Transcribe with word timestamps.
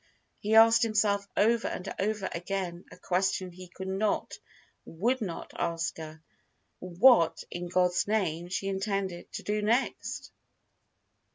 He 0.39 0.55
asked 0.55 0.81
himself 0.81 1.27
over 1.37 1.67
and 1.67 1.93
over 1.99 2.27
again 2.33 2.85
a 2.91 2.97
question 2.97 3.51
he 3.51 3.67
could 3.67 3.87
not, 3.87 4.39
would 4.83 5.21
not 5.21 5.53
ask 5.55 5.97
her 5.97 6.23
what, 6.79 7.43
in 7.51 7.67
God's 7.67 8.07
name, 8.07 8.49
she 8.49 8.67
intended 8.67 9.31
to 9.33 9.43
do 9.43 9.61
next? 9.61 10.31